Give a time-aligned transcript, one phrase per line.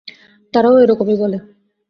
[0.53, 1.37] তারাও এরকম ই বলে!